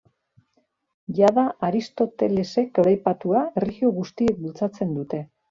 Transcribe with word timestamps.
Jada 1.19 1.43
Aristotelesek 1.67 2.73
goraipatua, 2.79 3.45
erlijio 3.63 3.95
guztiek 4.01 4.43
bultzatzen 4.43 4.99
dute. 4.99 5.23